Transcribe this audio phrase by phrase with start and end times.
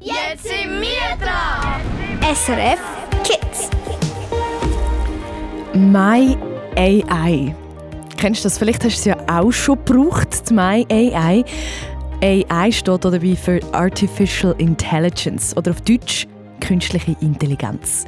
[0.00, 1.80] Jetzt sind wir dran!
[2.34, 2.80] SRF
[3.24, 3.70] Kids.
[5.74, 6.36] My
[6.76, 7.54] AI.
[8.16, 8.58] Kennst du das?
[8.58, 11.44] Vielleicht hast du es ja auch schon gebraucht, die My AI.
[12.22, 16.26] AI steht dabei für Artificial Intelligence oder auf Deutsch
[16.60, 18.06] künstliche Intelligenz.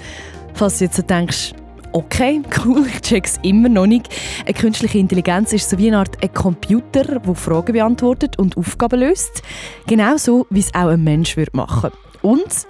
[0.54, 1.52] Falls du jetzt so denkst,
[1.92, 4.08] okay, cool, ich check's immer noch nicht.
[4.44, 9.00] Eine künstliche Intelligenz ist so wie eine Art ein Computer, der Fragen beantwortet und Aufgaben
[9.00, 9.42] löst.
[9.86, 11.90] Genauso wie es auch ein Mensch würde machen.
[12.22, 12.66] Und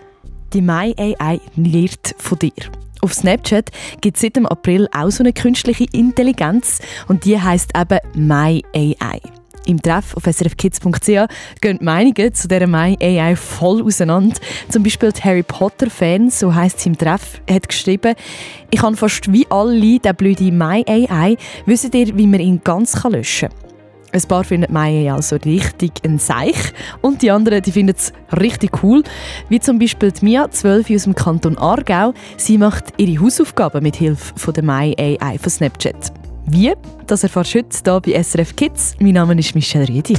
[0.52, 2.52] die My AI lernt von dir.
[3.00, 3.70] Auf Snapchat
[4.00, 8.62] gibt es seit dem April auch so eine künstliche Intelligenz und die heißt eben My
[8.74, 9.20] AI.
[9.68, 11.28] Im Treff auf srfkids.ch
[11.60, 14.36] gehen die Meinungen zu dieser My AI voll auseinander.
[14.70, 18.14] Zum Beispiel die Harry Potter-Fan, so heisst sie im Treff, hat geschrieben,
[18.70, 21.36] ich habe fast wie alle den blöden My AI.
[21.66, 23.68] Wisst ihr, wie man ihn ganz löschen kann?
[24.10, 26.72] Ein paar finden Maya also richtig ein Seich
[27.02, 29.02] und die anderen die finden es richtig cool.
[29.50, 32.14] Wie zum Beispiel die Mia, 12 aus dem Kanton Aargau.
[32.38, 36.17] Sie macht ihre Hausaufgaben mit Hilfe von der My AI von Snapchat.
[36.50, 36.74] Wie?
[37.06, 38.94] Das erfährst du heute hier bei SRF Kids.
[39.00, 40.14] Mein Name ist Michelle Riedi.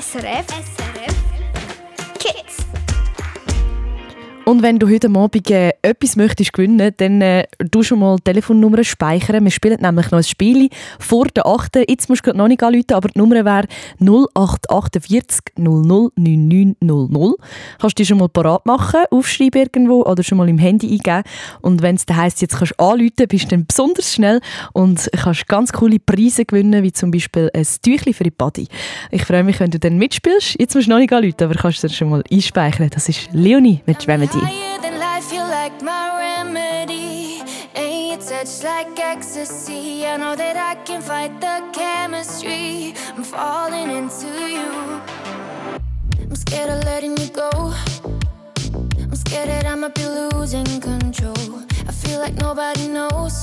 [0.00, 0.91] SRF SRF
[4.44, 8.24] Und wenn du heute Abend äh, etwas möchtest gewinnen, dann äh, du schon mal die
[8.24, 9.44] Telefonnummer speichern.
[9.44, 11.76] Wir spielen nämlich noch ein Spiel vor der 8.
[11.88, 13.68] Jetzt musst du noch nicht anrufen, aber die Nummer wäre
[14.00, 17.36] 0848 00 9900.
[17.80, 21.22] Kannst du schon mal parat machen, aufschreiben irgendwo oder schon mal im Handy eingeben.
[21.60, 24.40] Und wenn es dann heisst, jetzt kannst du anrufen, bist du dann besonders schnell
[24.72, 28.66] und kannst ganz coole Preise gewinnen, wie zum Beispiel ein Tüchli für die Body.
[29.12, 30.56] Ich freue mich, wenn du dann mitspielst.
[30.58, 32.90] Jetzt musst du noch nicht anrufen, aber kannst du dir schon mal einspeichern.
[32.90, 34.02] Das ist Leonie mit
[34.34, 34.46] Remedy.
[34.46, 37.42] Higher than life, you like my remedy.
[37.74, 40.06] And your touch like ecstasy.
[40.06, 42.94] I know that I can fight the chemistry.
[43.16, 45.00] I'm falling into you.
[46.20, 47.50] I'm scared of letting you go.
[48.98, 51.62] I'm scared that I might be losing control.
[51.88, 53.42] I feel like nobody knows.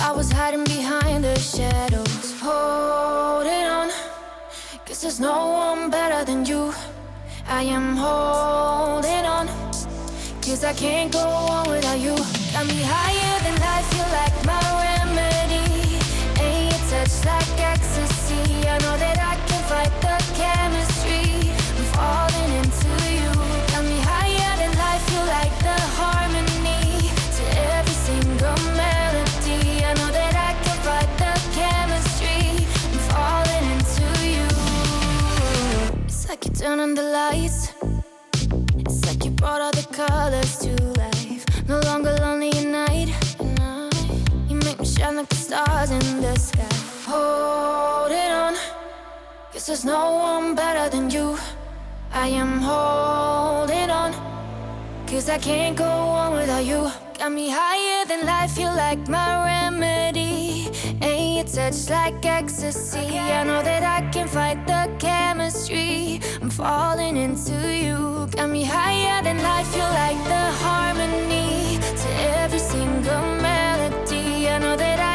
[0.00, 2.40] I was hiding behind the shadows.
[2.40, 3.90] Holding on.
[4.86, 6.72] Cause there's no one better than you.
[7.46, 9.46] I am holding on.
[10.42, 12.16] Cause I can't go on without you.
[12.52, 15.98] Got me higher than life, you like my remedy.
[16.40, 18.68] And your touch like ecstasy.
[18.68, 20.93] I know that I can fight the chemistry.
[36.44, 37.72] Like you turn on the lights.
[38.78, 41.68] It's like you brought all the colors to life.
[41.68, 43.08] No longer lonely at night.
[44.48, 46.68] You make me shine like the stars in the sky.
[47.06, 48.54] Hold it on.
[49.52, 51.38] Cause there's no one better than you.
[52.12, 54.12] I am holding on.
[55.06, 56.90] Cause I can't go on without you.
[57.18, 60.68] Got me higher than life, you're like my remedy.
[61.34, 63.18] Your touch like ecstasy.
[63.18, 66.20] I know that I can fight the chemistry.
[66.40, 68.28] I'm falling into you.
[68.30, 71.80] Got me higher than life, you like the harmony.
[72.02, 72.08] To
[72.38, 74.48] every single melody.
[74.48, 75.13] I know that I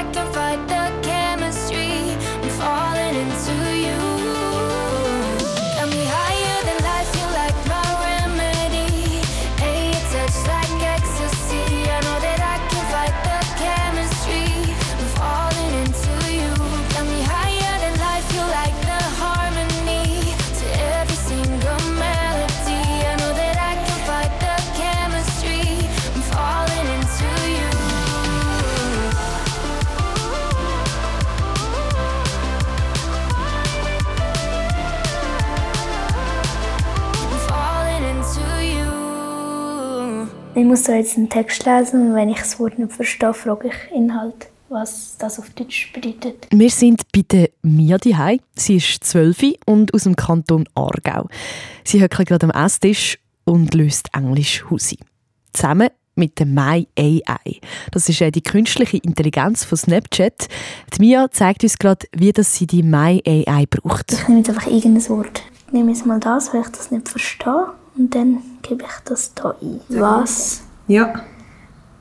[40.69, 43.91] muss da jetzt einen Text lesen und wenn ich das Wort nicht verstehe, frage ich
[43.91, 46.47] Inhalt, was das auf Deutsch bedeutet.
[46.52, 48.40] Wir sind bei der Mia Dihei.
[48.56, 51.28] Sie ist 12 und aus dem Kanton Aargau.
[51.84, 55.00] Sie hockt gerade am Esstisch und löst Englisch Husi.
[55.54, 57.60] Zusammen mit der My AI.
[57.92, 60.50] Das ist äh, die künstliche Intelligenz von Snapchat.
[60.94, 64.12] Die Mia zeigt uns gerade, wie das sie die My AI braucht.
[64.12, 65.42] Ich nehme jetzt einfach irgendein Wort.
[65.65, 67.69] Ich nehme jetzt mal das, weil ich das nicht verstehe.
[68.00, 69.81] Und dann gebe ich das hier ein.
[69.90, 71.13] Was Ja.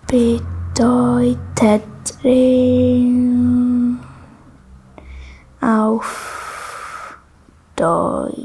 [0.07, 1.83] bedeutet
[2.23, 3.99] Regen
[5.61, 7.19] auf
[7.75, 8.45] Deutsch?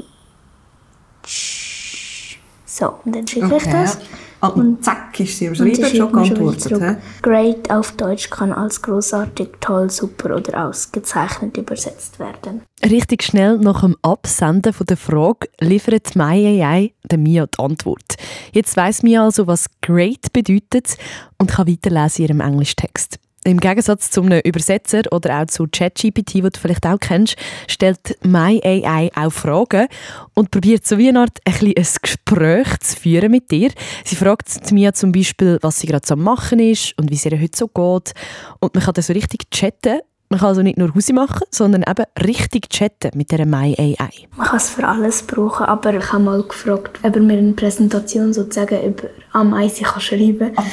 [2.66, 3.70] So, und dann schicke ich Okay.
[3.72, 3.98] das.
[4.44, 6.98] Ah, und zack ist sie am Schreiben schon geantwortet.
[7.22, 12.60] Great auf Deutsch kann als großartig, toll, super oder ausgezeichnet übersetzt werden.
[12.84, 18.16] Richtig schnell nach dem Absenden von der Frage liefert MyAI der Mia die Antwort.
[18.52, 20.98] Jetzt weiss Mia also, was great bedeutet
[21.38, 23.18] und kann weiterlesen in ihrem Englischtext.
[23.46, 27.36] Im Gegensatz zu einem Übersetzer oder auch zu ChatGPT, den du vielleicht auch kennst,
[27.68, 29.86] stellt MyAI auch Fragen
[30.32, 33.70] und probiert so wie eine Art ein, ein Gespräch zu führen mit dir.
[34.04, 37.26] Sie fragt mir zum Beispiel, was sie gerade so am machen ist und wie es
[37.26, 38.14] ihr heute so geht.
[38.60, 40.00] Und man kann dann so richtig chatten
[40.30, 43.96] man kann also nicht nur Hause machen, sondern eben richtig chatten mit dieser MyAI.
[44.36, 47.52] Man kann es für alles brauchen, aber ich habe mal gefragt, ob er mir eine
[47.52, 50.64] Präsentation sozusagen über Ameisen kann schreiben kann.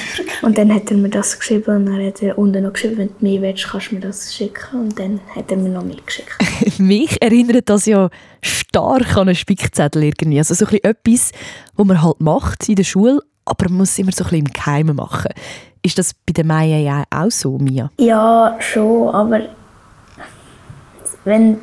[0.41, 3.07] Und dann hat er mir das geschrieben und dann hat er unten noch geschrieben, wenn
[3.09, 4.79] du mehr willst, kannst du mir das schicken.
[4.79, 6.37] Und dann hat er mir noch mehr geschickt.
[6.79, 8.09] Mich erinnert das ja
[8.41, 10.37] stark an einen Spickzettel irgendwie.
[10.37, 11.31] Also so etwas,
[11.75, 14.45] was man halt macht in der Schule, aber man muss es immer so ein bisschen
[14.45, 15.31] im Geheimen machen.
[15.83, 17.89] Ist das bei der Maya ja auch so, Mia?
[17.97, 19.41] Ja, schon, aber
[21.23, 21.57] wenn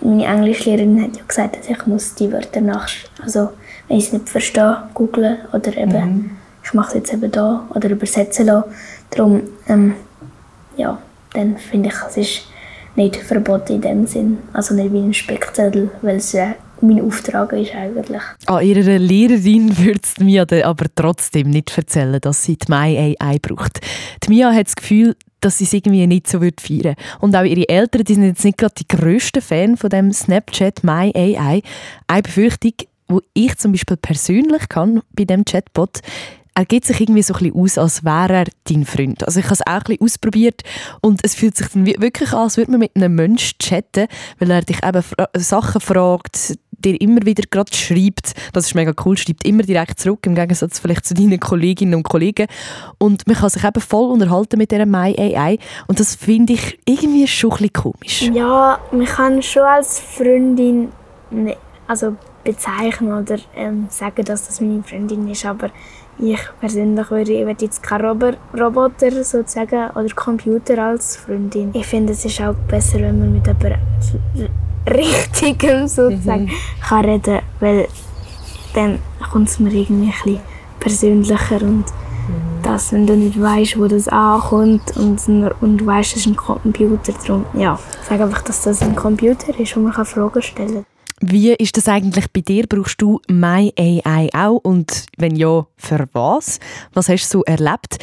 [0.00, 2.88] meine Englischlehrerin hat ja gesagt, dass ich muss die Wörter nach,
[3.22, 3.50] also
[3.88, 6.30] wenn ich es nicht verstehe, googeln oder eben mhm.
[6.64, 8.70] ich mache es jetzt eben da oder übersetzen lassen.
[9.10, 9.94] Darum, ähm,
[10.76, 10.98] ja,
[11.34, 12.42] dann finde ich, es ist
[12.96, 17.52] nicht verboten in dem Sinn, also nicht wie ein Spickzettel, weil es ja mein Auftrag
[17.52, 18.22] ist eigentlich.
[18.46, 23.80] An ihrer Lehrerin würde es Mia aber trotzdem nicht erzählen, dass sie die MyAI braucht.
[24.24, 26.94] Die Mia hat das Gefühl, dass sie es irgendwie nicht so feiern würde.
[27.20, 30.84] Und auch ihre Eltern die sind jetzt nicht gerade die grössten Fan von dem Snapchat
[30.84, 31.62] MyAI.
[32.06, 32.72] Eine Befürchtung,
[33.10, 36.00] die ich zum Beispiel persönlich kann bei dem Chatbot,
[36.54, 39.24] er gibt sich irgendwie so ein bisschen aus, als wäre er dein Freund.
[39.24, 40.62] Also ich habe es auch ein bisschen ausprobiert
[41.00, 44.50] und es fühlt sich dann wirklich an, als würde man mit einem Menschen chatten, weil
[44.50, 45.02] er dich eben
[45.36, 50.20] Sachen fragt, dir immer wieder gerade schreibt, das ist mega cool, schreibt immer direkt zurück,
[50.26, 52.46] im Gegensatz vielleicht zu deinen Kolleginnen und Kollegen.
[52.98, 57.26] Und man kann sich eben voll unterhalten mit dieser MyAI und das finde ich irgendwie
[57.26, 58.22] schon ein bisschen komisch.
[58.32, 60.88] Ja, man kann schon als Freundin
[61.30, 61.56] ne,
[61.86, 65.70] also bezeichnen oder ähm, sagen, dass das meine Freundin ist, aber
[66.18, 71.70] ich persönlich würde, jetzt keinen Roboter sozusagen oder Computer als Freundin.
[71.72, 73.80] Ich finde, es ist auch besser, wenn man mit jemandem
[74.88, 76.50] Richtigem sozusagen mhm.
[76.80, 77.88] kann reden weil
[78.74, 78.98] dann
[79.32, 80.40] kommt es mir irgendwie ein bisschen
[80.78, 82.62] persönlicher und mhm.
[82.62, 85.28] das, wenn du nicht weißt, wo das ankommt und,
[85.60, 87.78] und du weißt, es ist ein Computer, darum, ja,
[88.08, 90.84] sag einfach, dass das ein Computer ist, wo man Fragen stellen kann.
[91.22, 92.66] Wie ist das eigentlich bei dir?
[92.66, 94.56] Brauchst du MyAI auch?
[94.62, 96.60] Und wenn ja, für was?
[96.94, 97.98] Was hast du so erlebt?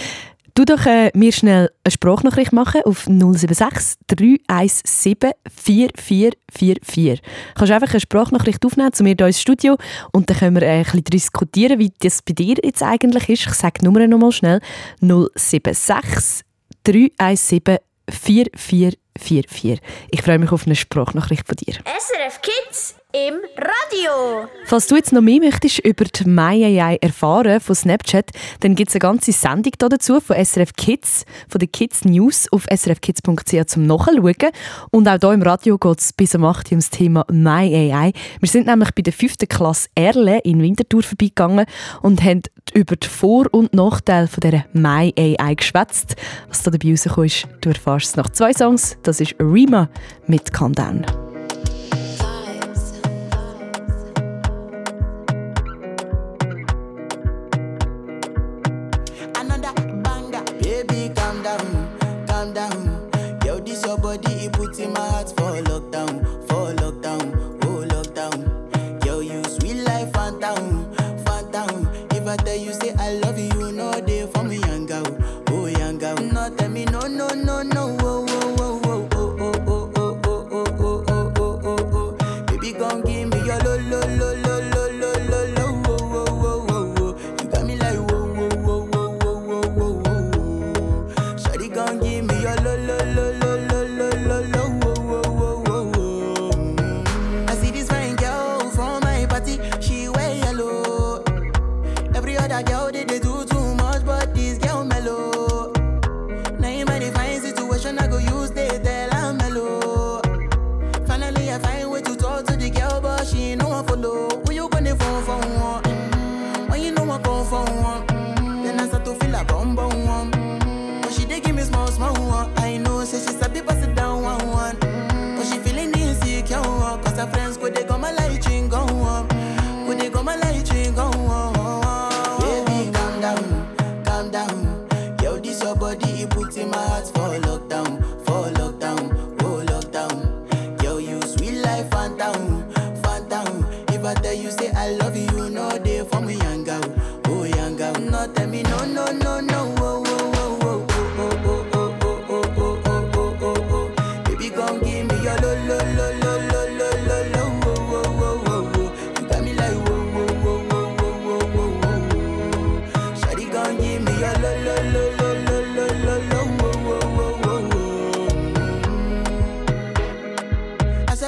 [0.58, 7.22] Du doch äh, mir schnell eine Sprachnachricht machen auf 076 317 4444.
[7.22, 9.78] Du kannst einfach eine Sprachnachricht aufnehmen zu mir hier ins Studio
[10.14, 13.46] und dann können wir äh, ein bisschen diskutieren, wie das bei dir jetzt eigentlich ist.
[13.46, 14.60] Ich sage die Nummer nochmal schnell.
[15.00, 16.44] 076
[16.86, 17.78] 317
[18.10, 19.80] 4444.
[20.10, 21.76] Ich freue mich auf eine Sprachnachricht von dir.
[21.76, 24.48] SRF Kids im Radio.
[24.66, 28.30] Falls du jetzt noch mehr möchtest über die MyAI erfahren von Snapchat,
[28.60, 32.66] dann gibt es eine ganze Sendung dazu von SRF Kids, von den Kids News auf
[32.72, 34.36] srfkids.ch zum Nachschauen.
[34.92, 38.14] Und auch hier im Radio geht es bis um 8 Uhr ums Thema MyAI.
[38.40, 39.38] Wir sind nämlich bei der 5.
[39.50, 41.66] Klasse Erle in Winterthur vorbeigegangen
[42.04, 42.44] und haben
[42.74, 46.16] über die Vor- und Nachteile von dieser MyAI geschwätzt.
[46.50, 48.98] Was da dabei rausgekommen ist, du erfährst es nach zwei Songs.
[49.02, 49.90] Das ist Rima
[50.28, 50.54] mit
[64.80, 67.34] in my heart for lockdown, for lockdown,
[67.66, 69.00] oh lockdown.
[69.02, 70.94] Girl, you sweet life, phantom,
[71.26, 71.88] phantom.
[72.12, 72.87] If I tell you, say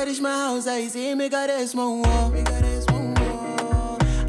[0.10, 1.98] polish my house, I see me got a small
[2.32, 2.60] Make her.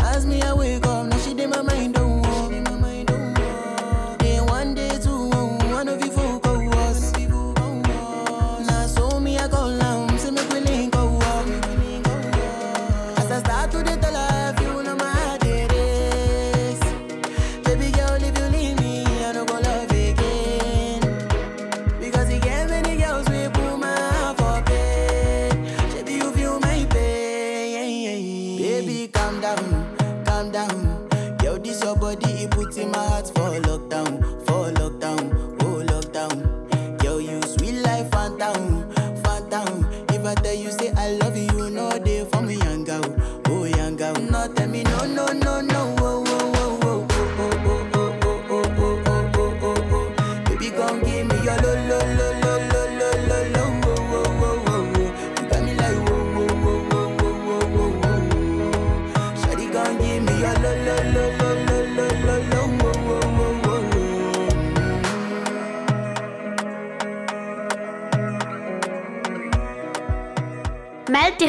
[0.01, 2.10] Ask me, I wake up, now she did my mind, do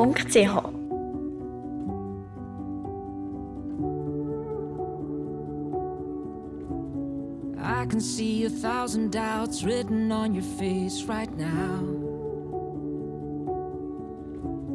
[7.61, 11.81] I can see a thousand doubts written on your face right now.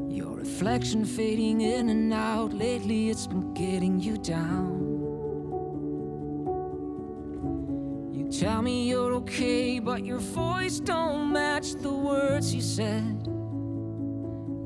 [0.10, 2.53] Your reflection fading in and out.
[2.53, 4.92] Lately, it's been getting you down.
[8.40, 13.28] Tell me you're okay, but your voice don't match the words you said.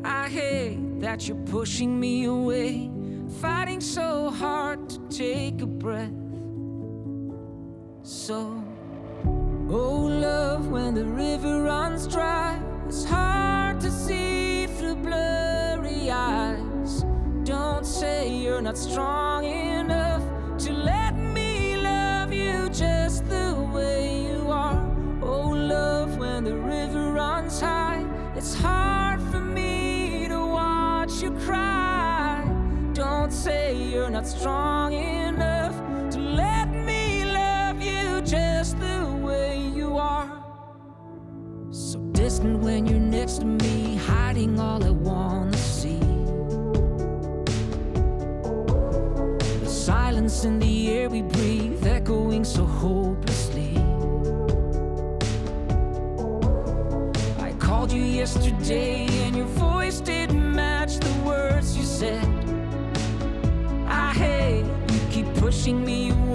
[0.06, 2.90] I hate that you're pushing me away,
[3.42, 6.14] fighting so hard to take a breath.
[8.04, 8.64] So,
[9.70, 17.04] oh, love, when the river runs dry, it's hard to see through blurry eyes.
[17.44, 20.07] Don't say you're not strong enough
[34.18, 35.76] not strong enough
[36.10, 40.44] to let me love you just the way you are.
[41.70, 46.00] So distant when you're next to me, hiding all I wanna see.
[49.60, 53.78] The silence in the air we breathe, echoing so hopelessly.
[57.48, 59.77] I called you yesterday, and your voice
[65.68, 66.27] pushing me away,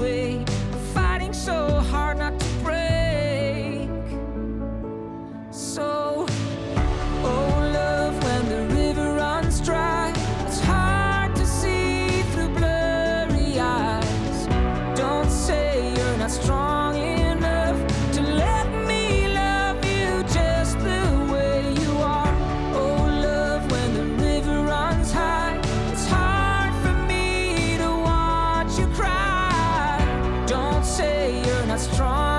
[31.82, 32.31] strong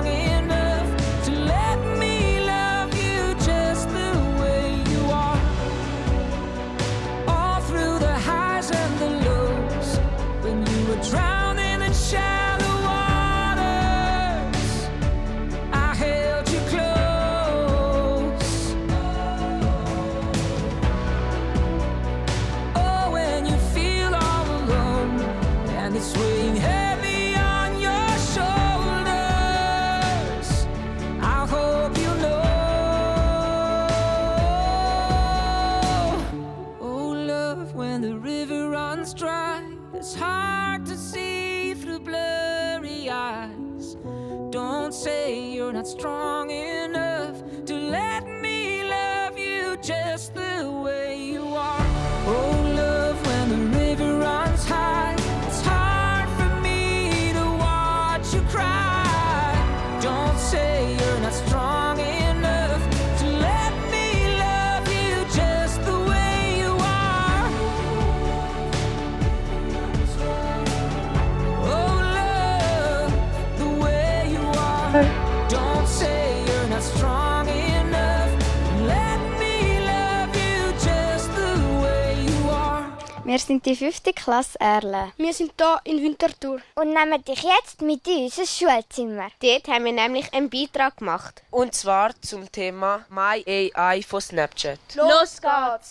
[83.34, 85.12] Wir sind die fünfte Klasse Erle.
[85.18, 86.60] Wir sind hier in Winterthur.
[86.76, 89.30] Und nehmen dich jetzt mit in unser Schulzimmer.
[89.42, 91.42] Dort haben wir nämlich einen Beitrag gemacht.
[91.50, 93.44] Und zwar zum Thema My
[93.76, 94.78] AI von Snapchat.
[94.94, 95.90] Los geht's!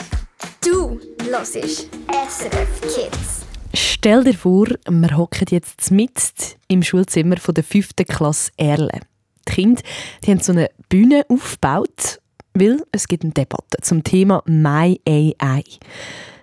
[0.64, 3.40] Du hörst SRF Kids.
[3.74, 6.12] Stell dir vor, wir hocken jetzt mit
[6.68, 7.88] im Schulzimmer von der 5.
[8.06, 9.00] Klasse Erle.
[9.48, 9.82] Die Kinder
[10.24, 12.20] die haben so eine Bühne aufgebaut,
[12.54, 15.64] weil es gibt eine Debatte zum Thema My AI.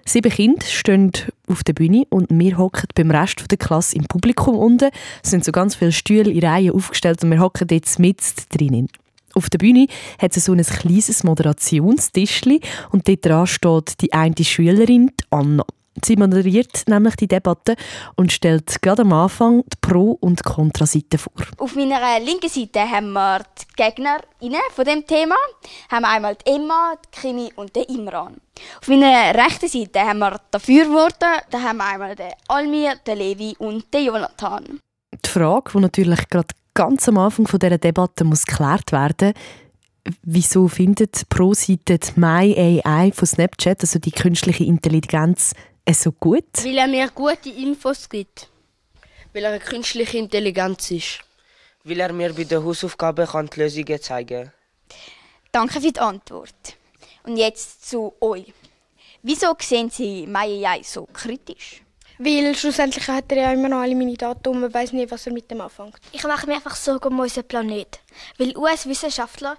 [0.10, 1.12] Sieben Kinder stehen
[1.48, 4.90] auf der Bühne und wir hocken beim Rest der Klasse im Publikum unten.
[5.24, 8.18] Es sind so ganz viele Stühle in Reihen aufgestellt und wir hocken jetzt mit
[8.50, 8.88] drinnen.
[9.36, 9.86] Auf der Bühne
[10.18, 15.64] hat es so ein kleines Moderationstischli und dort dran steht die eine Schülerin, die Anna.
[16.06, 17.76] Sie moderiert nämlich die Debatte
[18.16, 21.34] und stellt gerade am Anfang die Pro- und Kontraseite vor.
[21.58, 25.36] Auf meiner linken Seite haben wir die Gegnerinnen von dem Thema.
[25.90, 28.38] Haben wir einmal die Emma, die Kimi und den Imran.
[28.82, 31.42] Auf meiner rechten Seite haben wir die Befürworter.
[31.50, 34.80] Da haben wir einmal den Almir, den Levi und den Jonathan.
[35.26, 39.34] Die Frage, die natürlich gerade ganz am Anfang dieser Debatte muss geklärt werden
[40.24, 45.54] wieso findet pro Seite My AI von Snapchat, also die künstliche Intelligenz,
[45.94, 46.64] so gut?
[46.64, 48.48] Weil er mir gute Infos gibt.
[49.34, 51.20] Weil er eine künstliche Intelligenz ist.
[51.84, 54.54] Weil er mir bei den Hausaufgaben kann die Lösungen zeigen kann.
[55.52, 56.78] Danke für die Antwort.
[57.24, 58.54] Und jetzt zu euch.
[59.22, 61.82] Wieso sehen Sie MyAI so kritisch?
[62.18, 65.26] Weil schlussendlich hat er ja immer noch alle meine Daten und man weiß nicht, was
[65.26, 65.96] er mit dem anfängt.
[66.12, 68.00] Ich mache mir einfach Sorgen um unseren Planet.
[68.38, 69.58] Weil US-Wissenschaftler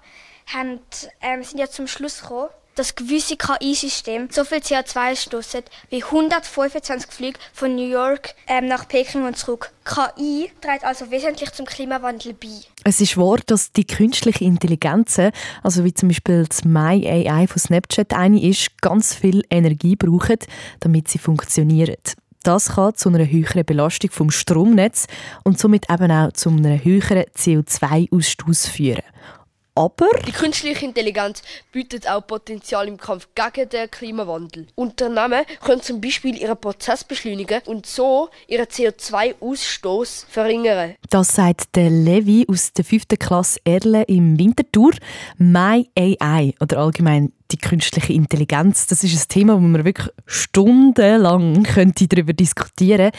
[0.52, 0.80] haben,
[1.22, 7.12] ähm, sind ja zum Schluss gekommen, dass gewisse KI-Systeme so viel CO2 stoßen wie 125
[7.12, 9.70] Flüge von New York ähm, nach Peking und zurück.
[9.84, 12.48] KI trägt also wesentlich zum Klimawandel bei.
[12.82, 15.20] Es ist wahr, dass die künstliche Intelligenz,
[15.62, 20.38] also wie zum Beispiel das My AI von Snapchat eine ist, ganz viel Energie brauchen,
[20.80, 21.96] damit sie funktionieren.
[22.44, 25.06] Das kann zu einer höheren Belastung vom Stromnetz
[25.44, 29.02] und somit eben auch zu einem höheren CO2-Ausstoß führen.
[29.80, 34.66] Aber die künstliche Intelligenz bietet auch Potenzial im Kampf gegen den Klimawandel.
[34.74, 40.96] Unternehmen können zum Beispiel ihren Prozess beschleunigen und so ihren CO2-Ausstoß verringern.
[41.08, 43.04] Das sagt der Levi aus der 5.
[43.18, 44.92] Klasse Erle im Winterthur.
[45.38, 51.62] My AI oder allgemein die künstliche Intelligenz, das ist ein Thema, wo man wirklich stundenlang
[51.64, 53.10] könnte darüber diskutieren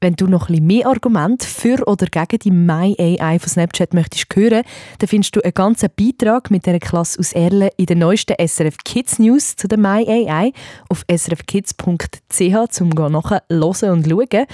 [0.00, 4.26] wenn du noch ein mehr Argumente für oder gegen die My AI von Snapchat möchtest
[4.34, 4.62] hören,
[4.98, 8.76] dann findest du einen ganzen Beitrag mit der Klasse aus Erle in den neuesten SRF
[8.84, 10.52] Kids News zu der My AI
[10.88, 14.46] auf srfkids.ch zum nachher hören und schauen.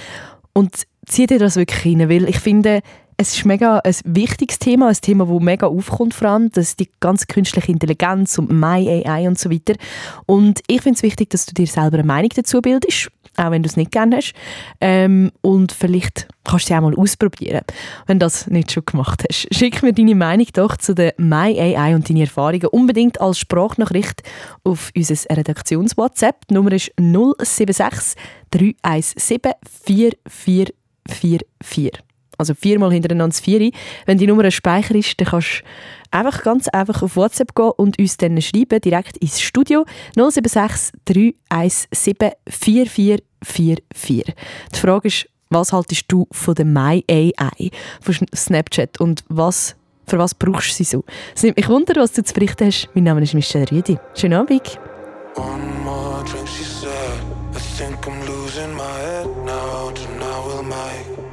[0.53, 2.81] Und zieh dir das wirklich rein, weil ich finde,
[3.17, 6.79] es ist mega ein wichtiges Thema, ein Thema, das mega aufkommt, vor allem, das ist
[6.79, 9.75] die ganze künstliche Intelligenz und My AI und so weiter.
[10.25, 13.63] Und ich finde es wichtig, dass du dir selber eine Meinung dazu bildest auch wenn
[13.63, 14.33] du es nicht gerne hast.
[14.81, 17.61] Ähm, und vielleicht kannst du sie auch mal ausprobieren,
[18.07, 19.47] wenn du das nicht schon gemacht hast.
[19.53, 24.23] Schick mir deine Meinung doch zu der My AI und deine Erfahrungen unbedingt als Sprachnachricht
[24.63, 26.47] auf unser Redaktions-WhatsApp.
[26.49, 28.15] Die Nummer ist 076
[28.51, 29.51] 317
[30.27, 31.91] 4444.
[32.37, 33.71] Also viermal hintereinander das Vieri.
[34.05, 35.65] Wenn die Nummer ein Speicher ist, dann kannst du
[36.15, 42.31] einfach ganz einfach auf WhatsApp gehen und uns dann schreiben, direkt ins Studio 076 317
[42.47, 44.35] 4444.
[44.73, 47.69] Die Frage ist, was haltest du von der My AI,
[48.01, 49.75] von Snapchat und was,
[50.07, 51.03] für was brauchst du sie so?
[51.35, 52.89] Es nimmt mich wunder, was du zu berichten hast.
[52.93, 53.97] Mein Name ist Michelle Rüdi.
[54.15, 54.79] Schönen Abend.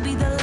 [0.00, 0.39] will be the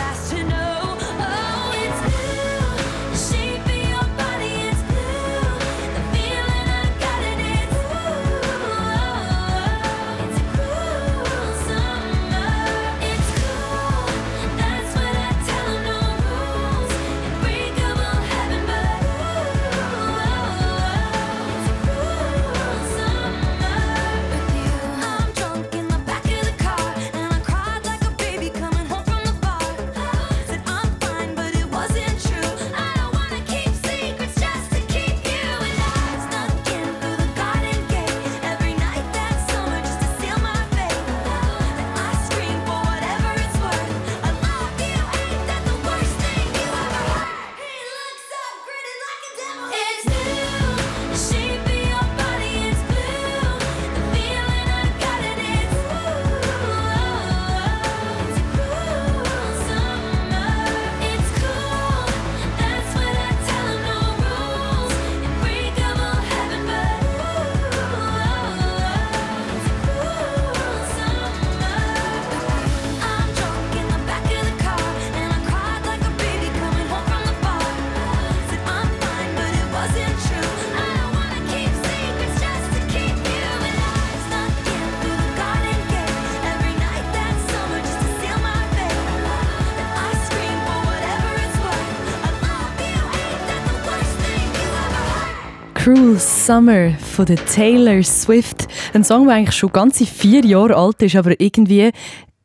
[95.97, 98.67] Cruel Summer von der Taylor Swift.
[98.93, 101.89] Ein Song, der eigentlich schon ganze vier Jahre alt ist, aber irgendwie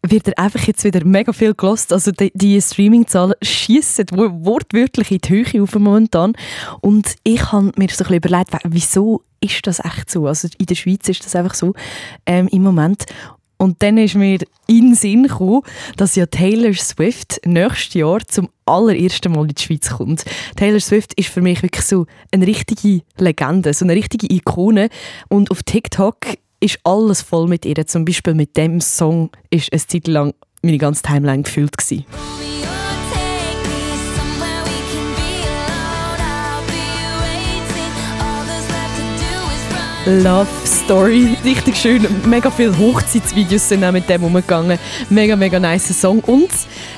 [0.02, 1.92] wird er einfach jetzt wieder mega viel gelost.
[1.92, 6.32] Also die, die Streaming-Zahlen schießen wortwörtlich in die Höhe auf momentan.
[6.80, 10.26] Und ich habe mir so ein bisschen überlegt, wieso ist das echt so?
[10.26, 11.74] Also in der Schweiz ist das einfach so
[12.24, 13.04] ähm, im Moment.
[13.62, 15.62] Und dann ist mir in den Sinn gekommen,
[15.96, 20.24] dass ja Taylor Swift nächstes Jahr zum allerersten Mal in die Schweiz kommt.
[20.56, 24.88] Taylor Swift ist für mich wirklich so eine richtige Legende, so eine richtige Ikone.
[25.28, 26.16] Und auf TikTok
[26.58, 27.86] ist alles voll mit ihr.
[27.86, 32.04] Zum Beispiel mit dem Song ist es Zeit lang meine ganze Timeline gefüllt gewesen.
[40.04, 41.36] Love Story.
[41.44, 42.04] Richtig schön.
[42.28, 44.76] Mega viele Hochzeitsvideos sind auch mit dem umgegangen.
[45.10, 46.18] Mega, mega nice Song.
[46.24, 46.50] Und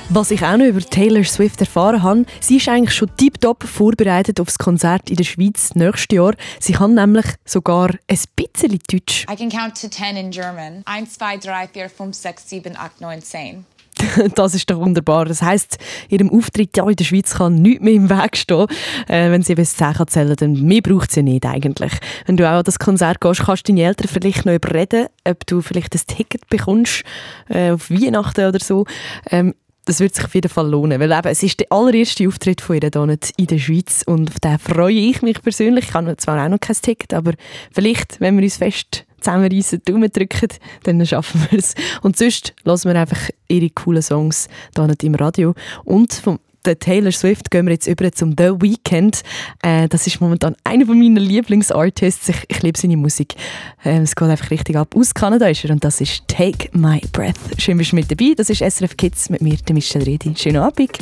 [0.09, 4.39] was ich auch noch über Taylor Swift erfahren habe, sie ist eigentlich schon tiptop vorbereitet
[4.39, 6.33] auf das Konzert in der Schweiz nächstes Jahr.
[6.59, 9.27] Sie kann nämlich sogar ein bisschen Deutsch.
[9.31, 10.81] I can count to 10 in German.
[10.85, 13.65] 1, 2, 3, 4, 5, 6, 7, 8, 9, 10.
[14.35, 15.25] das ist doch wunderbar.
[15.25, 15.77] Das heisst,
[16.09, 18.67] ihrem Auftritt ja, in der Schweiz kann nichts mehr im Weg stehen.
[19.07, 21.93] Äh, wenn sie bis 10 zählen, dann mehr braucht sie nicht eigentlich.
[22.25, 25.45] Wenn du auch an das Konzert gehst, kannst du deine Eltern vielleicht noch überreden, ob
[25.47, 27.03] du vielleicht ein Ticket bekommst
[27.49, 28.85] äh, auf Weihnachten oder so.
[29.31, 29.53] Ähm,
[29.85, 32.75] das wird sich auf jeden Fall lohnen, weil eben, es ist der allererste Auftritt von
[32.75, 35.85] ihr hier in der Schweiz und auf den freue ich mich persönlich.
[35.85, 37.33] Ich habe zwar auch noch kein Ticket, aber
[37.71, 40.49] vielleicht, wenn wir uns fest zusammenreißen, Daumen drücken,
[40.83, 41.75] dann schaffen wir es.
[42.01, 45.53] Und sonst lassen wir einfach ihre coolen Songs hier nicht im Radio.
[45.83, 46.39] Und vom
[46.73, 49.21] Taylor Swift gehen wir jetzt über zum The Weeknd.
[49.61, 52.29] Äh, das ist momentan einer meiner Lieblingsartists.
[52.29, 53.35] Ich, ich liebe seine Musik.
[53.83, 54.95] Äh, es geht einfach richtig ab.
[54.95, 57.35] Aus Kanada ist er und das ist Take My Breath.
[57.57, 58.33] Schön, bist du mit dabei.
[58.35, 60.33] Das ist SRF Kids mit mir, der Michelle Redi.
[60.35, 60.97] Schönen Abend.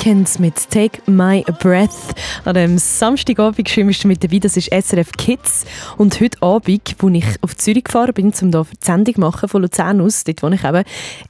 [0.00, 2.14] Weekends mit Take My Breath.
[2.46, 4.38] An dem Samstagabend schön bist du mit dabei.
[4.38, 5.66] Das ist SRF Kids.
[5.98, 9.48] Und heute Abend, wo ich auf Zürich gefahren bin, um hier die Sendung zu machen
[9.50, 10.84] von Luzern aus, dort wo ich eben,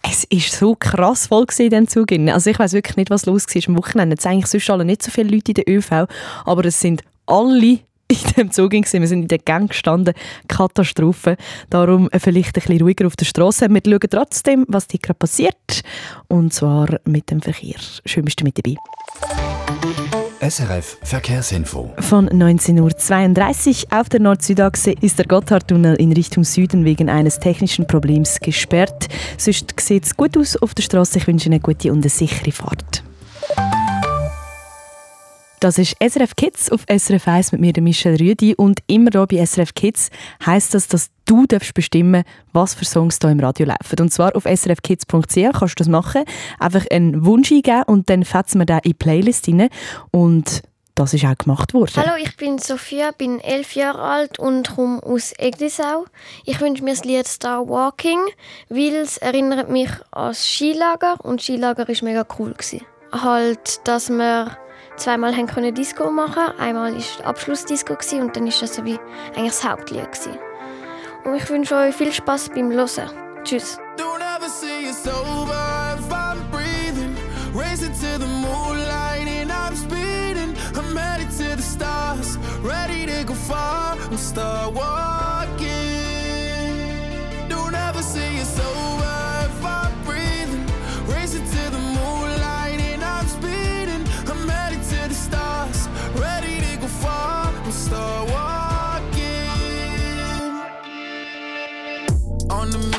[0.08, 2.12] es ist so krass voll in diesem Zug.
[2.12, 4.14] Also ich weiß wirklich nicht, was los war am Wochenende.
[4.16, 6.06] Es sind eigentlich sonst alle nicht so viele Leute in der ÖV,
[6.44, 9.00] aber es sind alle in dem Zug gewesen.
[9.00, 10.14] Wir sind in der Gang gestanden.
[10.48, 11.36] Katastrophe.
[11.70, 13.68] Darum äh, vielleicht ein bisschen ruhiger auf der Straße.
[13.68, 15.82] Wir schauen trotzdem, was hier gerade passiert.
[16.28, 17.76] Und zwar mit dem Verkehr.
[18.04, 18.76] Schön bist du mit dabei.
[20.40, 21.92] SRF Verkehrsinfo.
[21.98, 27.86] Von 19.32 Uhr auf der Nord-Süd-Achse ist der Gotthardtunnel in Richtung Süden wegen eines technischen
[27.86, 29.08] Problems gesperrt.
[29.36, 31.18] Sonst sieht es gut aus auf der Straße.
[31.18, 33.02] Ich wünsche Ihnen eine gute und eine sichere Fahrt.
[35.60, 38.54] Das ist SRF Kids auf SRF 1 mit mir, Michelle Rüdi.
[38.54, 40.08] Und immer hier bei SRF Kids
[40.46, 44.00] heisst das, dass du darfst bestimmen was für Songs hier im Radio laufen.
[44.00, 46.24] Und zwar auf srfkids.ch kannst du das machen.
[46.58, 49.68] Einfach einen Wunsch eingeben und dann fetzen wir den in die Playlist rein.
[50.10, 50.62] Und
[50.94, 51.92] das ist auch gemacht worden.
[51.96, 56.06] Hallo, ich bin Sophia, bin elf Jahre alt und komme aus Eglisau.
[56.46, 58.20] Ich wünsche mir das Lied Star Walking,
[58.70, 62.54] weil es erinnert mich an das Skilager und das Skilager war mega cool.
[63.12, 64.56] Halt, dass wir
[65.00, 68.98] zweimal haben können Disco machen Einmal war die Abschlussdisco und dann ist das so wie
[69.34, 70.12] eigentlich das Hauptlied.
[70.12, 70.38] Gewesen.
[71.24, 73.10] Und ich wünsche euch viel Spaß beim Hören.
[73.44, 73.78] Tschüss.
[84.30, 85.19] Start walking.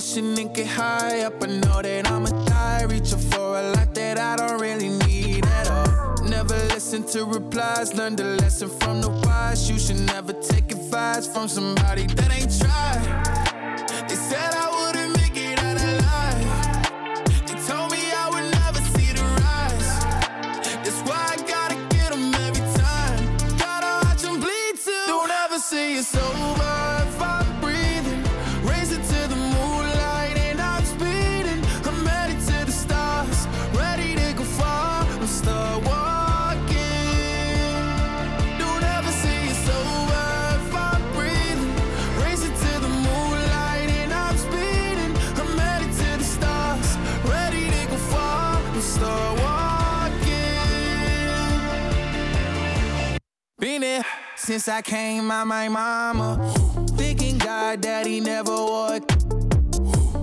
[0.02, 1.44] On and get high up.
[1.44, 2.86] I know that I'ma die.
[2.90, 6.26] Reaching for a lot that I don't really need at all.
[6.26, 7.94] Never listen to replies.
[7.94, 9.70] Learn the lesson from the wise.
[9.70, 13.06] You should never take advice from somebody that ain't tried.
[14.10, 16.50] They said I wouldn't make it out alive.
[17.46, 19.92] They told me I would never see the rise.
[20.84, 23.20] That's why I gotta get 'em every time.
[23.56, 24.62] Gotta watch 'em bleed
[54.36, 56.54] since I came out my mama.
[56.98, 59.08] Thinking God he never would.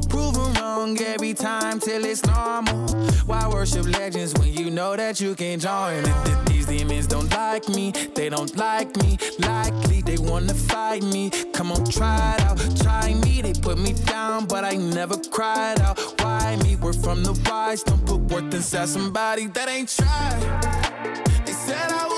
[0.09, 2.89] Proven wrong every time till it's normal.
[3.27, 6.03] Why worship legends when you know that you can join?
[6.47, 9.19] These demons don't like me, they don't like me.
[9.39, 11.31] Likely they wanna fight me.
[11.53, 13.41] Come on, try it out, try me.
[13.41, 15.97] They put me down, but I never cried out.
[16.21, 16.75] Why me?
[16.75, 21.47] We're from the wise, don't put worth inside somebody that ain't tried.
[21.47, 22.18] They said I wouldn't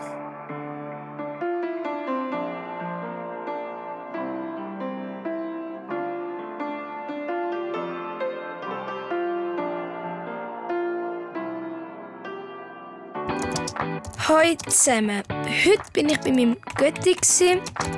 [13.81, 15.23] Hallo zusammen.
[15.65, 17.15] Heute bin ich bei meinem Götti.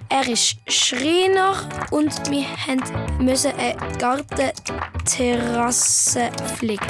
[0.08, 1.56] Er ist Schreiner
[1.92, 2.46] und wir
[3.20, 6.88] mussten eine Gartenterrasse flicken.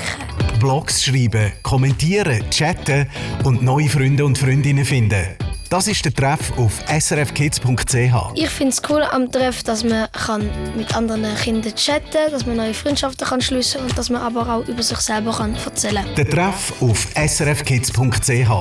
[0.59, 3.09] Blogs schreiben, kommentieren, chatten
[3.43, 5.37] und neue Freunde und Freundinnen finden.
[5.73, 7.95] Das ist der Treff auf srfkids.ch.
[8.35, 12.45] Ich finde es cool am Treff, dass man kann mit anderen Kindern chatten kann, dass
[12.45, 16.05] man neue Freundschaften kann schliessen und dass man aber auch über sich selber kann erzählen
[16.05, 16.13] kann.
[16.13, 18.51] Der Treff auf srfkids.ch.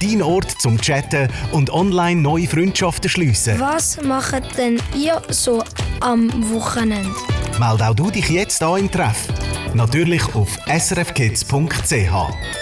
[0.00, 3.58] Dein Ort zum Chatten und online neue Freundschaften schliessen.
[3.58, 5.64] Was macht denn ihr so
[5.98, 7.10] am Wochenende?
[7.58, 9.26] Meld auch du dich jetzt an im Treff.
[9.74, 12.61] Natürlich auf srfkids.ch.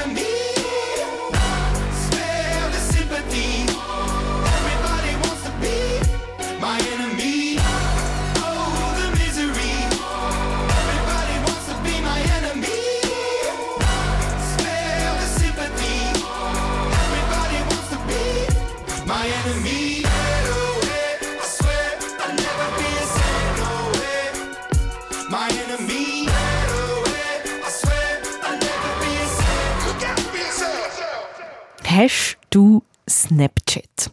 [31.93, 34.11] Hast du Snapchat?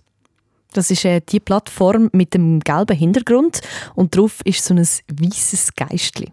[0.72, 3.60] Das ist äh, die Plattform mit dem gelben Hintergrund
[3.94, 6.32] und drauf ist so ein weißes Geistli.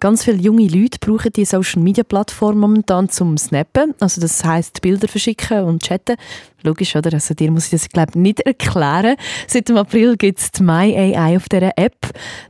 [0.00, 4.80] Ganz viele junge Leute brauchen die Social Media Plattform momentan zum Snappen, also das heißt
[4.80, 6.16] Bilder verschicken und chatten.
[6.62, 7.12] Logisch, oder?
[7.14, 9.16] Also dir muss ich das glaube nicht erklären.
[9.46, 11.96] Seit dem April gibt es die MyAI auf dieser App.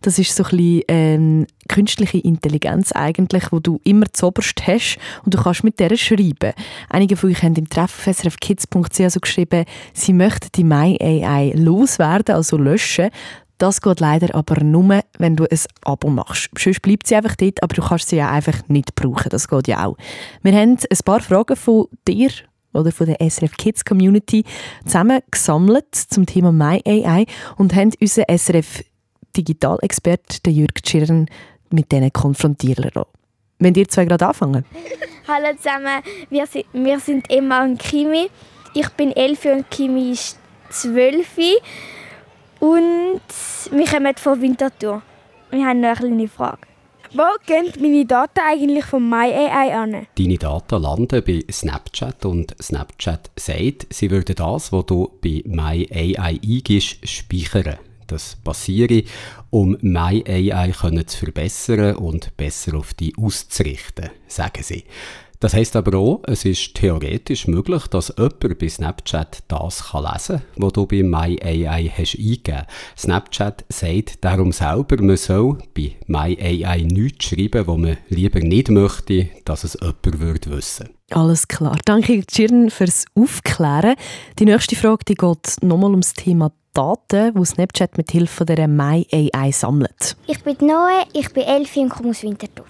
[0.03, 5.35] Das ist so ein bisschen ähm, künstliche Intelligenz eigentlich, wo du immer zoberst hast und
[5.35, 6.53] du kannst mit der schreiben.
[6.89, 12.35] Einige von euch haben im Treff auf srfkids.ch so geschrieben, sie möchten die MyAI loswerden,
[12.35, 13.11] also löschen.
[13.61, 16.49] Das geht leider aber nur, wenn du ein Abo machst.
[16.59, 19.29] Sonst bleibt sie einfach dort, aber du kannst sie ja einfach nicht brauchen.
[19.29, 19.99] Das geht ja auch.
[20.43, 22.31] Wir haben ein paar Fragen von dir
[22.73, 24.45] oder von der SRF Kids Community
[24.87, 27.27] zusammengesammelt zum Thema MyAI
[27.59, 28.83] und haben unseren SRF
[29.37, 31.27] Digitalexpert, Jürg Tschirren,
[31.69, 33.11] mit denen konfrontieren lassen.
[33.59, 34.65] Wenn ihr zwei gerade anfangen.
[35.29, 38.31] Hallo zusammen, wir sind, wir sind Emma und Kimi.
[38.73, 40.39] Ich bin elf und Kimi ist
[40.71, 41.37] zwölf.
[42.61, 43.21] Und
[43.71, 45.03] wir kommen von Winterthur.
[45.51, 46.59] Wir haben noch eine kleine Frage.
[47.13, 50.07] Wo gehen meine Daten eigentlich von MyAI an?
[50.17, 56.15] Deine Daten landen bei Snapchat und Snapchat sagt, sie würden das, was du bei MyAI
[56.17, 57.79] eingibst, speichern.
[58.07, 59.05] Das passiere,
[59.51, 60.73] um MyAI
[61.07, 64.85] zu verbessern und besser auf dich auszurichten, sagen sie.
[65.41, 70.37] Das heißt aber auch, es ist theoretisch möglich, dass jemand bei Snapchat das kann lesen
[70.37, 72.67] kann, was du bei MyAI hast eingegeben.
[72.97, 79.31] Snapchat sagt darum selber, man soll bei MyAI nichts schreiben, wo man lieber nicht möchte,
[79.47, 81.79] dass es jemand würde wissen Alles klar.
[81.87, 83.95] Danke, Girn, fürs Aufklären.
[84.39, 89.53] Die nächste Frage die geht nochmal ums Thema Daten, die Snapchat mit Hilfe der MyAI
[89.53, 90.19] sammelt.
[90.27, 92.67] Ich bin Noe, ich bin Elfi und komme aus Winterthur.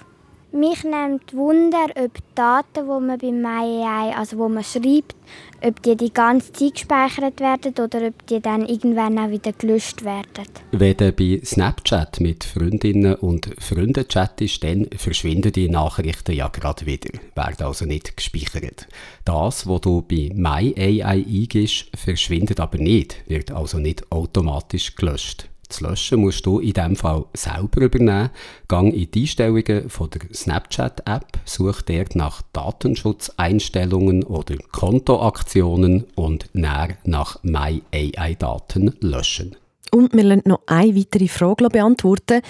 [0.53, 5.14] Mich nimmt Wunder, ob die Daten, die man bei MyAI, also wo man schreibt,
[5.62, 10.05] ob die die ganze Zeit gespeichert werden oder ob die dann irgendwann auch wieder gelöscht
[10.05, 10.46] werden.
[10.72, 16.84] Wenn du bei Snapchat mit Freundinnen und Freunden chattest, dann verschwinden die Nachrichten ja gerade
[16.84, 18.88] wieder, werden also nicht gespeichert.
[19.24, 25.85] Das, was du bei MyAI eingibst, verschwindet aber nicht, wird also nicht automatisch gelöscht zu
[25.85, 28.31] löschen, musst du in diesem Fall selber übernehmen.
[28.68, 37.43] Gang in die Einstellungen von der Snapchat-App, such dort nach Datenschutzeinstellungen oder Kontoaktionen und nach
[37.43, 39.57] My AI-Daten löschen.
[39.91, 42.43] Und wir lassen noch eine weitere Frage beantworten.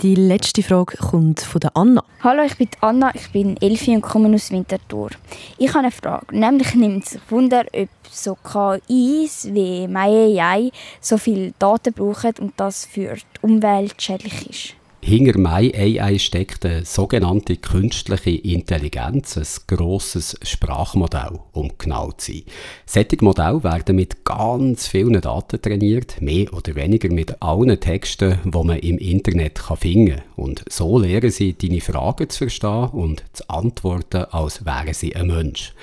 [0.00, 2.04] Die letzte Frage kommt von der Anna.
[2.22, 5.10] Hallo, ich bin Anna, ich bin Elfi und komme aus Winterthur.
[5.58, 10.70] Ich habe eine Frage, nämlich nimmt sich Wunder, ob so KIs wie MyAI
[11.00, 14.83] so viele Daten brauchen und das für die Umwelt schädlich ist.
[15.06, 22.42] Hinter MyAI steckt eine sogenannte künstliche Intelligenz, ein grosses Sprachmodell, um genau zu sein.
[22.86, 28.64] Solche Modelle werden mit ganz vielen Daten trainiert, mehr oder weniger mit allen Texten, die
[28.64, 30.22] man im Internet finden kann.
[30.36, 35.26] Und so lernen sie, deine Fragen zu verstehen und zu antworten, als wären sie ein
[35.26, 35.74] Mensch.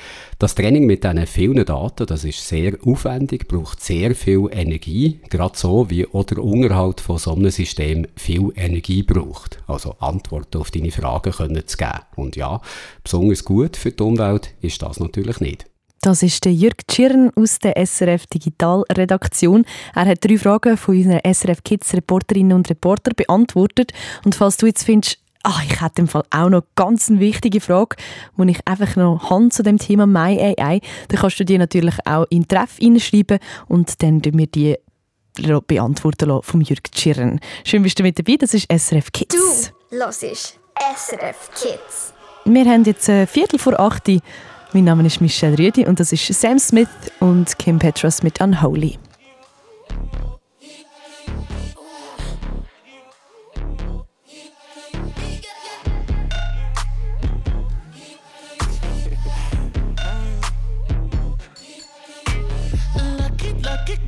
[0.42, 5.56] Das Training mit diesen vielen Daten, das ist sehr aufwendig, braucht sehr viel Energie, gerade
[5.56, 9.60] so wie auch der Unterhalt von so einem System viel Energie braucht.
[9.68, 12.00] Also Antworten auf deine Fragen können zu geben.
[12.16, 12.60] Und ja,
[13.04, 15.68] besonders gut für die Umwelt ist das natürlich nicht.
[16.02, 19.66] Das ist der Jürg Tschirn aus der SRF Digitalredaktion.
[19.94, 23.94] Er hat drei Fragen von unseren SRF Kids Reporterinnen und Reporter beantwortet.
[24.26, 27.62] Und falls du jetzt findest, Ach, ich hätte im Fall auch noch ganz eine wichtige
[27.62, 27.96] Frage,
[28.38, 30.82] die ich einfach noch habe zu dem Thema MyAI.
[31.08, 34.78] Dann kannst du die natürlich auch in den Treff hineinschreiben und dann wir die
[35.68, 37.40] beantworten lassen vom Jürg Tschirren.
[37.64, 39.74] Schön bist du mit dabei, das ist SRF Kids.
[39.90, 42.14] Du hörst SRF Kids.
[42.46, 44.08] Wir haben jetzt ein Viertel vor acht.
[44.74, 46.88] Mein Name ist Michelle Rüdi und das ist Sam Smith
[47.20, 48.98] und Kim Petras mit Unholy.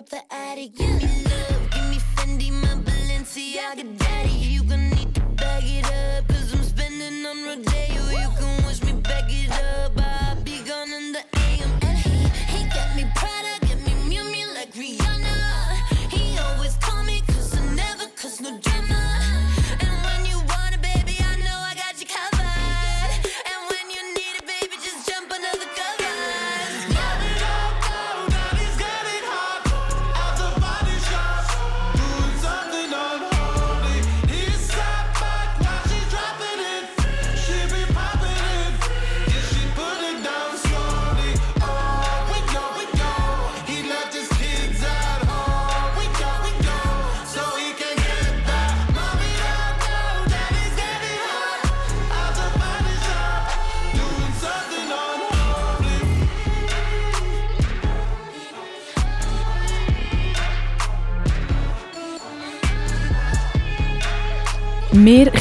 [0.00, 0.74] Wanna the attic.
[0.76, 4.30] Give me love, give me Fendi, my Balenciaga daddy.
[4.30, 6.19] You gon' need to bag it up,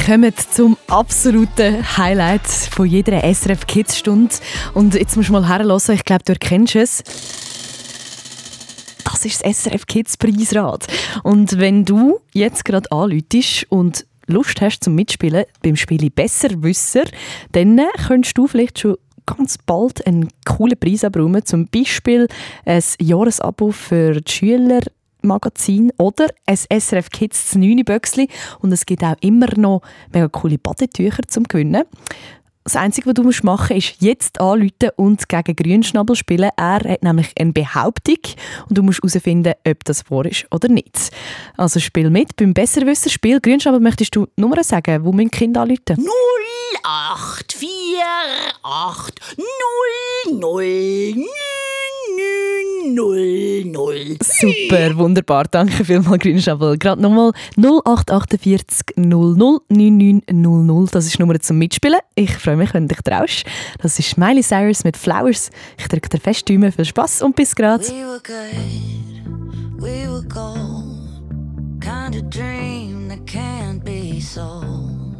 [0.09, 4.33] kommen zum absoluten Highlight von jeder SRF Kids Stunde.
[4.73, 7.03] Und jetzt musst du mal herhören, ich glaube, du erkennst es.
[9.03, 10.87] Das ist das SRF Kids Preisrad.
[11.21, 17.03] Und wenn du jetzt gerade anläutest und Lust hast zum Mitspielen beim Spiel Besserwisser,
[17.51, 18.97] dann könntest du vielleicht schon
[19.27, 21.45] ganz bald einen coolen Preis abräumen.
[21.45, 22.27] Zum Beispiel
[22.65, 24.81] ein Jahresabo für die Schüler
[25.21, 28.27] Magazin oder ein SRF Kids 9 Böxli
[28.59, 29.81] und es gibt auch immer noch
[30.13, 31.83] mega coole Badetücher zum Gewinnen.
[32.65, 36.51] Das Einzige, was du machen musst, ist jetzt anrufen und gegen Grünschnabel spielen.
[36.55, 38.19] Er hat nämlich eine Behauptung
[38.67, 41.09] und du musst herausfinden, ob das wahr ist oder nicht.
[41.57, 43.39] Also spiel mit beim Besserwisser-Spiel.
[43.41, 46.05] Grünschnabel, möchtest du Nummern sagen, wo mein Kind anrufen?
[46.83, 47.67] 0848
[50.27, 51.25] 00
[54.21, 55.45] Super, wunderbar.
[55.49, 56.77] Danke vielmals, Grünschabel.
[56.77, 60.95] Gerade nochmal 0848 00 9900.
[60.95, 61.99] Das ist die Nummer zum Mitspielen.
[62.15, 63.45] Ich freue mich, wenn du dich traust.
[63.81, 65.49] Das ist Miley Cyrus mit Flowers.
[65.77, 66.71] Ich drücke dir fest die Daumen.
[66.71, 67.81] Viel Spass und bis grad.
[67.89, 70.99] We were good, we were gold.
[71.81, 75.15] Kind of dream that can't be sold.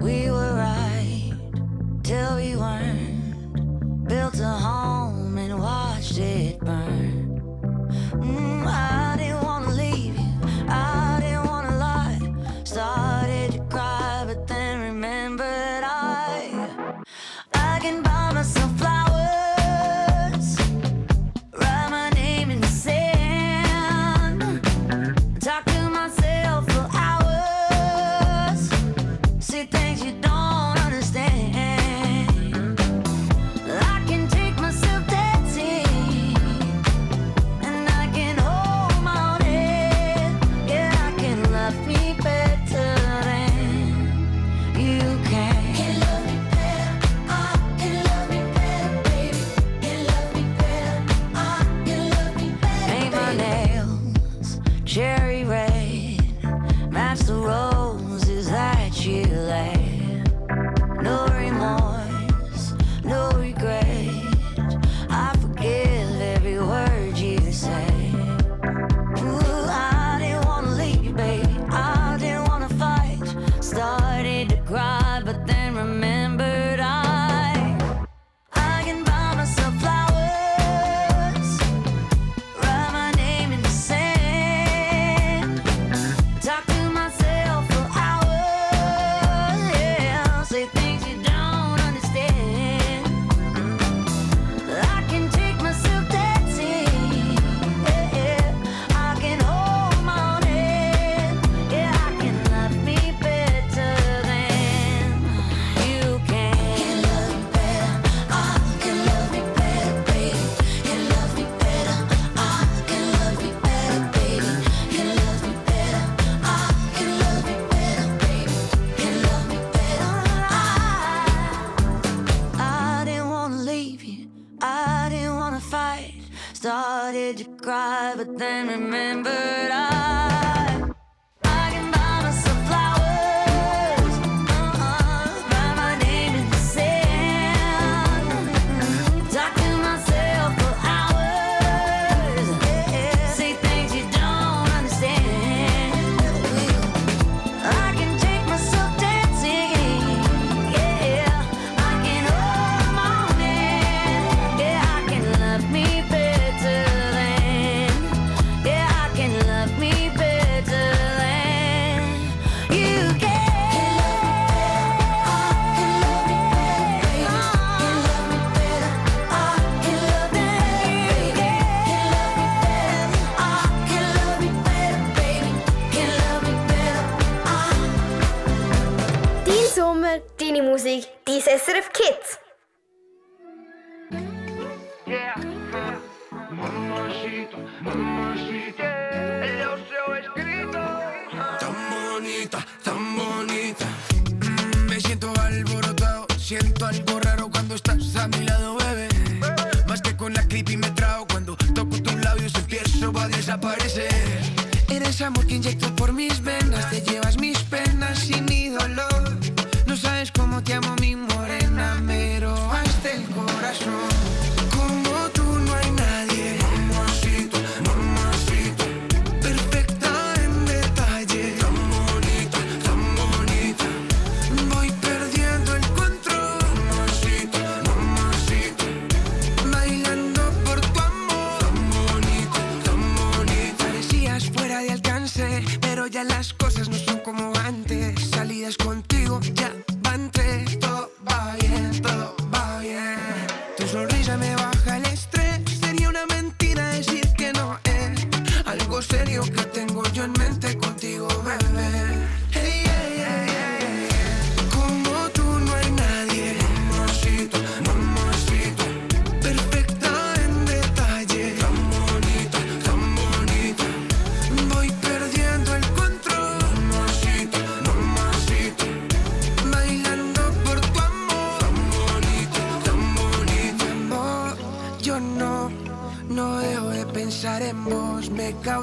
[0.00, 1.34] We were right
[2.02, 3.20] till we weren't.
[4.08, 5.19] Built a home
[8.12, 10.28] Mm, I didn't wanna leave you,
[10.68, 12.20] I didn't wanna lie.
[12.64, 16.88] Started to cry, but then remembered I
[17.54, 19.09] I can buy myself flowers.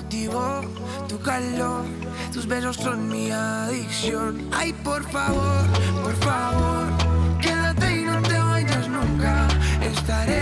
[0.09, 1.85] Tu calor.
[2.33, 4.49] Tus besos son mi adicción.
[4.51, 5.65] Ay, por favor,
[6.03, 6.87] por favor.
[7.41, 9.47] Quédate y no te vayas nunca.
[9.81, 10.36] Estaré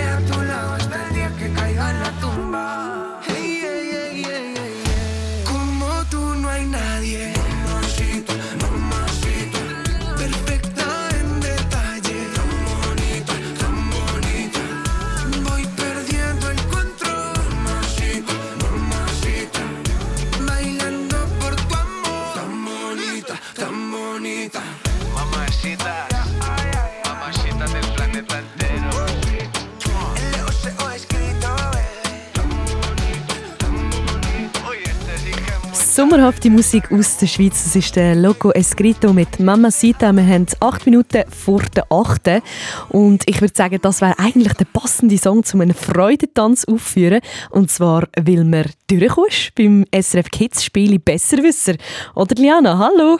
[36.08, 37.64] Sommerhafte Musik aus der Schweiz.
[37.64, 40.14] Das ist der Loco Escrito mit Mamacita.
[40.14, 42.44] Wir haben acht Minuten vor der achten.
[42.90, 47.22] Und ich würde sagen, das wäre eigentlich der passende Song, um einen Freudentanz aufzuführen.
[47.50, 51.74] Und zwar, weil wir durchkommst beim SRF Kids Spiel Besserwisser.
[52.14, 53.18] Oder Liana, hallo?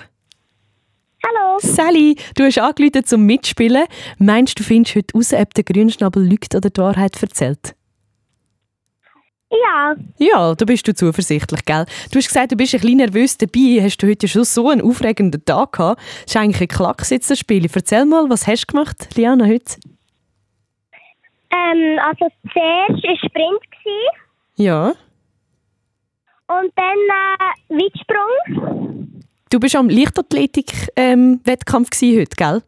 [1.26, 1.58] Hallo.
[1.58, 3.86] Sally, du hast angerufen zum Mitspielen.
[4.20, 7.74] Meinst du, findest heute raus, ob der Grünschnabel lügt oder die Wahrheit erzählt?
[9.52, 9.96] Ja.
[10.18, 11.86] Ja, da bist du zuversichtlich, gell?
[12.12, 13.80] Du hast gesagt, du bist ein bisschen nervös dabei.
[13.82, 16.02] Hast du heute schon so einen aufregenden Tag gehabt?
[16.02, 17.68] Das ist eigentlich ein Klacks das Spiel.
[17.74, 19.76] Erzähl mal, was hast du gemacht, Liana, heute?
[21.52, 24.10] Ähm, also zuerst war Sprint gewesen,
[24.58, 24.88] Ja.
[26.48, 29.24] und dann äh, Weitsprung.
[29.52, 32.64] Du bist am Leichtathletik-Wettkampf heute, gell?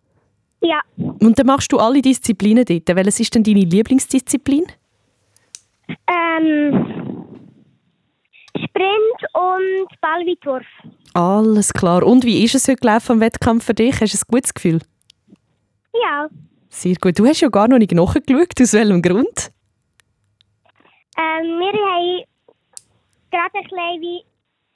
[0.62, 0.80] Ja.
[0.98, 2.88] Und dann machst du alle Disziplinen dort.
[2.96, 4.66] Welches ist denn deine Lieblingsdisziplin?
[6.08, 7.28] Ähm,
[8.58, 10.66] Sprint und Ballweitwurf.
[11.14, 12.04] Alles klar.
[12.04, 14.02] Und wie ist es heute gelaufen am Wettkampf für dich?
[14.02, 14.80] Hast du ein gutes Gefühl?
[15.94, 16.28] Ja.
[16.70, 17.18] Sehr gut.
[17.18, 18.62] Du hast ja gar noch nicht nachgeschaut.
[18.62, 19.52] Aus welchem Grund?
[21.18, 22.24] Ähm, wir haben
[23.32, 24.24] gerade ein bisschen wie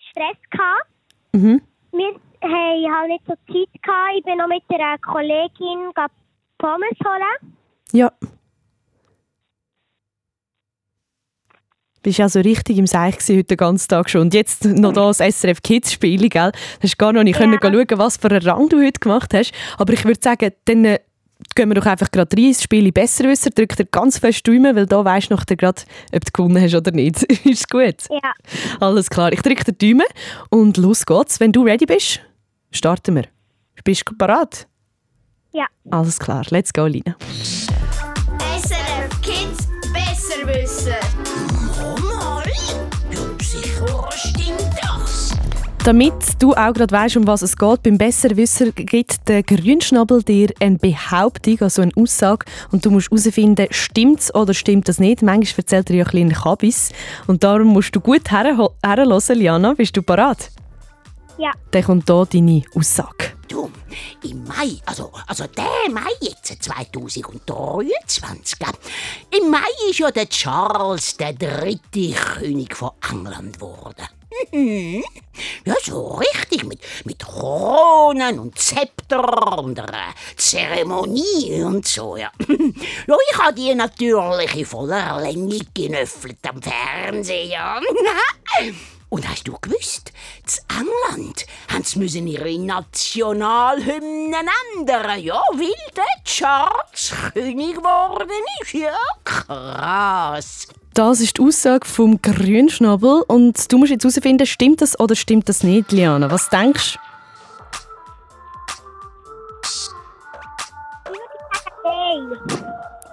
[0.09, 0.87] Stress gehabt.
[1.33, 1.61] Mhm.
[1.91, 2.07] Wir
[2.41, 4.15] haben halt nicht so Zeit gehabt.
[4.17, 5.91] Ich bin noch mit einer Kollegin
[6.57, 7.55] Pommes holen.
[7.91, 8.11] Ja.
[12.03, 14.21] Bist also richtig im Seich heute den ganzen Tag schon.
[14.21, 16.51] Und jetzt noch das SRF Kids Spiel, gell?
[16.51, 19.53] Du hast gar noch nicht können schauen, was für einen Rang du heute gemacht hast.
[19.77, 20.99] Aber ich würde sagen, dann äh,
[21.53, 23.51] gehen wir doch einfach gerade rein ins Spiel Besserwisser.
[23.51, 26.61] Drück dir ganz fest die Daumen, weil da weisst du noch gerade, ob du gewonnen
[26.61, 27.21] hast oder nicht.
[27.45, 27.97] Ist gut?
[28.09, 28.33] Ja.
[28.79, 29.31] Alles klar.
[29.31, 30.07] Ich drücke dir die Daumen
[30.49, 31.39] und los geht's.
[31.39, 32.19] Wenn du ready bist,
[32.71, 33.25] starten wir.
[33.83, 34.67] Bist du bereit?
[35.53, 35.65] Ja.
[35.91, 36.45] Alles klar.
[36.49, 37.15] Let's go, Lina.
[38.57, 41.60] SRF Kids Besserwisser.
[45.83, 50.53] Damit du auch gerade weißt, um was es geht, beim Besserwisser gibt der Grünschnabel dir
[50.59, 55.23] eine Behauptung, also eine Aussage, und du musst herausfinden, stimmt es oder stimmt das nicht.
[55.23, 56.91] Manchmal erzählt er ja ein bisschen Kabis.
[57.25, 58.69] Und darum musst du gut herhören,
[59.39, 59.73] Liana.
[59.73, 60.51] Bist du bereit?
[61.39, 61.49] Ja.
[61.71, 63.31] Dann kommt hier deine Aussage.
[63.47, 63.71] Du,
[64.23, 68.69] im Mai, also, also der Mai jetzt, 2023, gell?
[69.35, 69.57] im Mai
[69.89, 74.20] ist ja der Charles der dritte König von England geworden.
[75.65, 82.31] Ja, so richtig, mit, mit Kronen und Zepter und einer Zeremonie und so, ja.
[82.47, 87.81] ja ich habe die natürlich in voller Länge genöffelt am Fernseher.
[89.11, 90.13] Und hast du gewusst,
[90.69, 94.47] in England haben sie müssen ihre Nationalhymnen
[94.77, 98.29] ändern, ja, weil der Charles König geworden
[98.61, 98.71] ist.
[98.71, 98.95] Ja,
[99.25, 100.69] krass.
[100.93, 105.49] Das ist die Aussage vom Grünschnabel und du musst jetzt herausfinden, stimmt das oder stimmt
[105.49, 106.31] das nicht, Liana?
[106.31, 106.99] Was denkst du?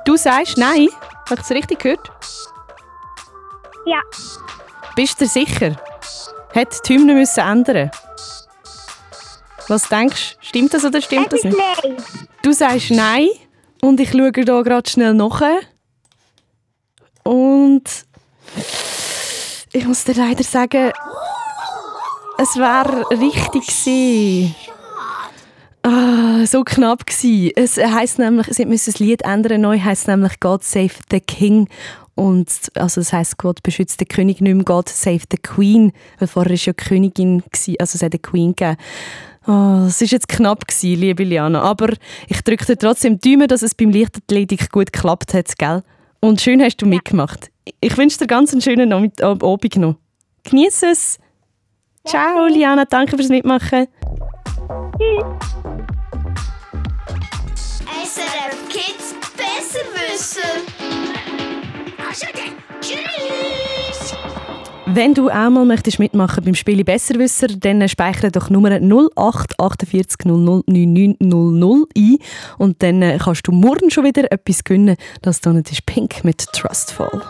[0.05, 0.91] Du sagst nein?
[1.29, 2.09] Habe ich es richtig gehört?
[3.85, 4.01] Ja.
[4.95, 5.77] Bist du sicher?
[6.59, 7.89] Hat die Hymne müssen ändern?
[9.69, 10.47] Was denkst du?
[10.47, 11.57] Stimmt das oder stimmt das nicht?
[11.57, 11.97] nein.
[12.43, 13.29] Du sagst nein
[13.81, 15.41] und ich schaue da gerade schnell nach.
[17.23, 17.85] Und
[19.73, 20.91] ich muss dir leider sagen,
[22.39, 24.57] es wäre richtig gewesen.
[25.85, 27.53] Ah, so knapp gsi.
[27.55, 29.61] Es heißt nämlich, sie müssen das Lied ändern.
[29.61, 31.69] Neu heißt nämlich God Save the King.
[32.19, 36.27] Und also es heißt Gott beschützt den König nicht mehr, God Save the Queen, weil
[36.27, 38.77] vorher ist ja die Königin gsi, also es hat eine Queen gegeben.
[39.47, 41.93] Oh, es ist jetzt knapp gsi, liebe Liana, aber
[42.27, 45.85] ich drücke dir trotzdem die Daumen, dass es beim Leichtathletik gut geklappt hat, gell?
[46.19, 47.53] Und schön hast du mitgemacht.
[47.81, 49.95] Ich wünsche dir ganz einen schönen Abend Abend noch.
[50.43, 51.19] Genieß es.
[52.05, 53.87] Ciao, Liana, danke fürs Mitmachen.
[58.03, 60.98] SRF Kids besser wissen.
[64.99, 70.65] Wenn du auch mal möchtest mitmachen beim Spiel Besserwisser, dann speichere doch Nummer 0848 00
[70.67, 72.19] 9900 ein
[72.59, 74.97] und dann äh, kannst du morgen schon wieder etwas gewinnen.
[75.23, 77.23] Das ist Pink mit Trustful.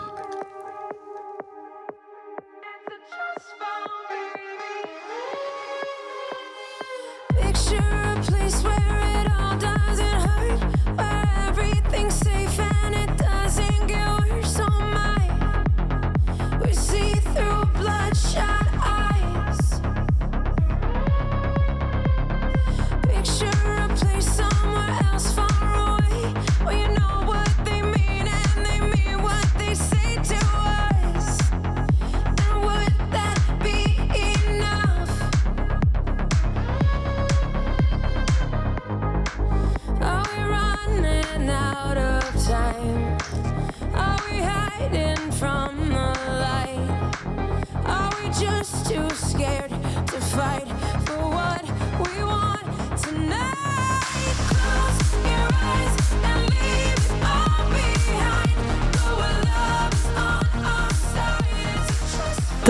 [49.19, 49.71] Scared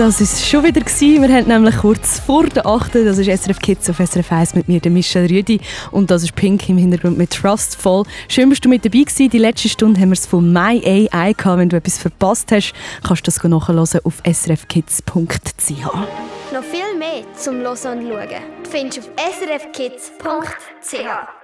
[0.00, 1.20] Das ist schon wieder gewesen.
[1.20, 2.94] Wir haben nämlich kurz vor der 8.
[2.94, 5.60] Das ist SRF Kids auf SRF 1 mit mir, der Michel Rüdi.
[5.90, 8.04] Und das ist Pink im Hintergrund mit Trustful.
[8.26, 9.28] Schön, bist du mit dabei gewesen.
[9.28, 11.58] Die letzte Stunde haben wir es von My AI gehabt.
[11.58, 12.72] Wenn du etwas verpasst hast,
[13.06, 15.12] kannst du das nachhören auf srfkids.ch.
[15.12, 21.39] Noch viel mehr zum Hören und Schauen findest du auf srfkids.ch.